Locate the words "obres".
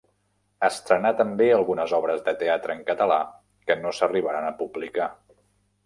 1.99-2.25